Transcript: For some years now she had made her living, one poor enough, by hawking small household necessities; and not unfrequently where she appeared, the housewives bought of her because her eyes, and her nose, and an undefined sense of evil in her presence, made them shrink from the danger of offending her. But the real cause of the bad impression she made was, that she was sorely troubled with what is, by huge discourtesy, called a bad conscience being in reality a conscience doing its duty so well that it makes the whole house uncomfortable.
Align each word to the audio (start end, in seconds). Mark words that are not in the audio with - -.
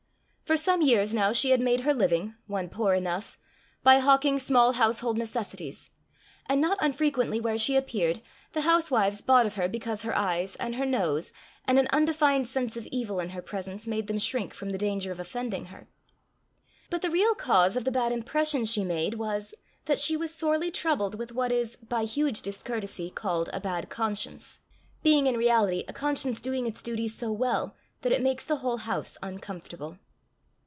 For 0.43 0.57
some 0.57 0.81
years 0.81 1.13
now 1.13 1.31
she 1.31 1.51
had 1.51 1.63
made 1.63 1.79
her 1.79 1.93
living, 1.93 2.35
one 2.45 2.67
poor 2.67 2.93
enough, 2.93 3.39
by 3.83 3.99
hawking 3.99 4.37
small 4.37 4.73
household 4.73 5.17
necessities; 5.17 5.91
and 6.45 6.59
not 6.59 6.77
unfrequently 6.81 7.39
where 7.39 7.57
she 7.57 7.77
appeared, 7.77 8.19
the 8.51 8.63
housewives 8.63 9.21
bought 9.21 9.45
of 9.45 9.53
her 9.53 9.69
because 9.69 10.01
her 10.03 10.13
eyes, 10.13 10.57
and 10.57 10.75
her 10.75 10.85
nose, 10.85 11.31
and 11.63 11.79
an 11.79 11.87
undefined 11.93 12.49
sense 12.49 12.75
of 12.75 12.85
evil 12.87 13.21
in 13.21 13.29
her 13.29 13.41
presence, 13.41 13.87
made 13.87 14.07
them 14.07 14.19
shrink 14.19 14.53
from 14.53 14.71
the 14.71 14.77
danger 14.77 15.09
of 15.09 15.21
offending 15.21 15.67
her. 15.67 15.87
But 16.89 17.01
the 17.01 17.09
real 17.09 17.33
cause 17.33 17.77
of 17.77 17.85
the 17.85 17.89
bad 17.91 18.11
impression 18.11 18.65
she 18.65 18.83
made 18.83 19.13
was, 19.13 19.53
that 19.85 20.01
she 20.01 20.17
was 20.17 20.35
sorely 20.35 20.69
troubled 20.69 21.15
with 21.17 21.31
what 21.31 21.53
is, 21.53 21.77
by 21.77 22.03
huge 22.03 22.41
discourtesy, 22.41 23.09
called 23.09 23.49
a 23.53 23.61
bad 23.61 23.87
conscience 23.89 24.59
being 25.01 25.27
in 25.27 25.37
reality 25.37 25.85
a 25.87 25.93
conscience 25.93 26.41
doing 26.41 26.67
its 26.67 26.83
duty 26.83 27.07
so 27.07 27.31
well 27.31 27.73
that 28.01 28.11
it 28.11 28.21
makes 28.21 28.43
the 28.43 28.57
whole 28.57 28.79
house 28.79 29.17
uncomfortable. 29.23 29.97